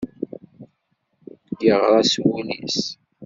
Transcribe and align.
Yeɣra 1.63 2.01
s 2.11 2.13
wul-is. 2.23 2.81